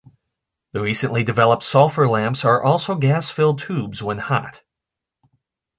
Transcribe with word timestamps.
The 0.71 0.81
recently 0.81 1.23
developed 1.23 1.61
sulfur 1.61 2.07
lamps 2.07 2.43
are 2.43 2.59
also 2.63 2.95
gas-filled 2.95 3.59
tubes 3.59 4.01
when 4.01 4.17
hot. 4.17 4.63